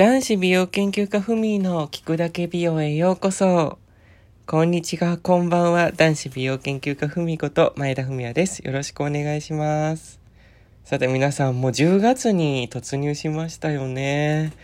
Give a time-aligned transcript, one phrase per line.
[0.00, 3.78] 男子美容研究家ふみの聞くだけ美容へようこそ。
[4.46, 5.92] こんにちは、こんばんは。
[5.92, 8.60] 男子美容研究家ふみこと前田文也です。
[8.60, 10.18] よろしくお願いします。
[10.84, 14.54] さて皆さん、もう10月に突入しましたよね。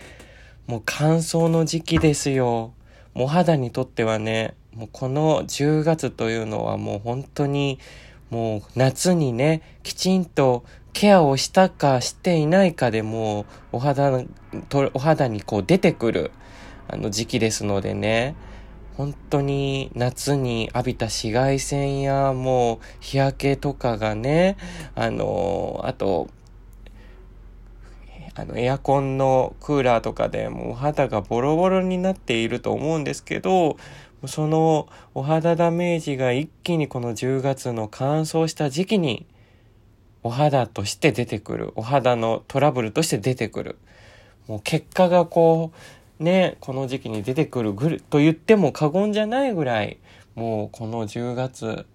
[0.66, 2.72] もう乾燥の時期ですよ。
[3.12, 7.78] もう肌にとってはね、もうこの10月というのはもう本当に
[8.30, 14.24] もう夏にね、きちんとケアをしたかしていないかでもうお肌
[14.68, 16.30] と、お肌にこう出てくる
[16.88, 18.34] あの時期ですのでね、
[18.96, 24.56] 本当に夏に浴びた紫外線やもう日焼けとかがね、
[24.94, 26.28] あの、あと、
[28.38, 33.78] あのエアコンのクーラーとかでもうお肌がボロボロになっていると思うんですけど、
[34.26, 39.26] そのお肌ダメージが一気にこの10月の乾燥した時期に
[40.22, 41.72] お肌として出てくる。
[41.76, 43.78] お肌のトラブルとして出てくる。
[44.48, 45.72] もう結果がこ
[46.20, 49.98] う、ね、この時期に出てくるぐると言っても過言じゃないぐらい、
[50.34, 51.86] もうこの10月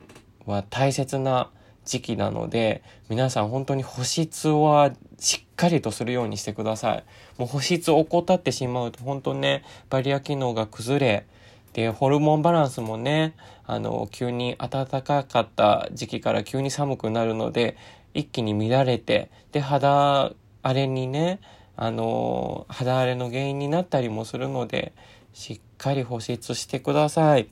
[0.45, 1.51] は大切な
[1.85, 7.03] 時期なので、皆さん本当に保湿はしっかりとするようにしてください。
[7.38, 11.25] もう保湿を怠ってしまうと本当ね、バリア機能が崩れ、
[11.73, 13.33] で、ホルモンバランスもね、
[13.65, 17.77] あの、急に暖かかった時期から急に寒くなるので、
[18.13, 21.39] 一気に乱れて、で、肌荒れにね、
[21.77, 24.91] あの、肌荒れの原因になったりもするので、
[25.33, 27.47] しっかり保湿してください。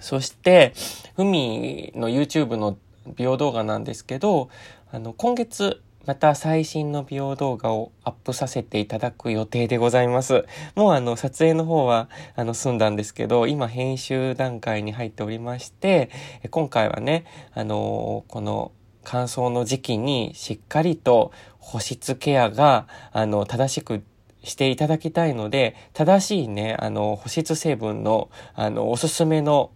[0.00, 0.74] そして、
[1.14, 2.76] ふみの YouTube の
[3.16, 4.48] 美容動画なんですけど、
[4.90, 10.46] あの、今月、また最新の美容動画をアップさせていただく予定でございます。
[10.76, 16.10] もうあの撮影の方はあの済んだんですけど、今編集段階に入っておりまして、
[16.50, 18.70] 今回はね、あのこの
[19.02, 24.04] 乾燥の時期にしっかりと保湿ケアがあの正しく
[24.44, 29.72] していただきたいので、正しいね、あの保湿成分のあのおすすめの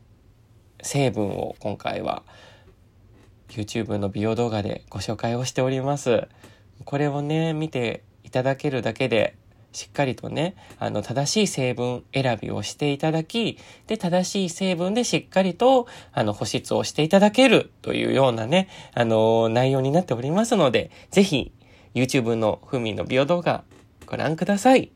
[0.81, 2.23] 成分を今回は
[3.51, 6.29] YouTube の美容動画でご紹介をしております。
[6.85, 9.37] これをね、見ていただけるだけで、
[9.73, 21.53] しっかりとね、あの、正しい成分選びをしていただき、で、正しい成分でしっかりと、あの、保湿をしていただけるというようなね、あの、内容になっておりますので、ぜひ、
[21.95, 23.65] YouTube のふみの美容動画、
[24.07, 24.91] ご覧ください。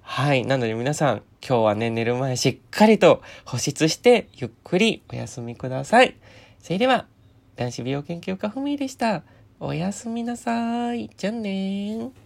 [0.00, 0.44] はい。
[0.44, 6.14] なので皆さん、今日はね、寝る前しっかりと保湿して、ゆっくりお休みください。
[6.60, 7.06] それでは、
[7.56, 9.22] 男子美容研究家ふみでした。
[9.60, 11.08] おやすみなさい。
[11.16, 12.23] じゃあねー。